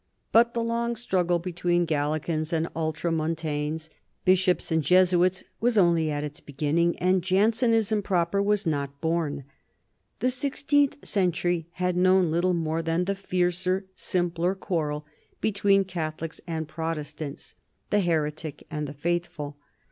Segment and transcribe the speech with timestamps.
[0.31, 3.91] But the long struggle between Gallicans and Ultramontanes,
[4.25, 9.43] Bishops and Jesuits, was only at its beginning, and Jansenism proper was not born;
[10.17, 15.05] the sixteenth century had known little more than the fiercer, sihipler quarrel
[15.39, 17.53] between Catholics and Protestants,
[17.91, 19.55] the heretic and the faithful.